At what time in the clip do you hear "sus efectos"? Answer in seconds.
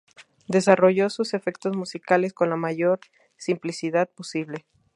1.11-1.77